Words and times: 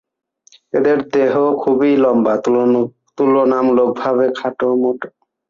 এদের 0.73 0.97
দেহ 1.11 1.33
খুবই 1.61 1.91
লম্বা, 1.97 2.33
তুলনামূলক 3.17 3.89
ভাবে 4.01 4.25
খাটো 4.37 4.65
ও 4.71 4.75
মোটা। 4.81 5.07